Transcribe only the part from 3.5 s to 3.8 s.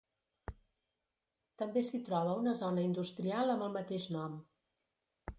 amb el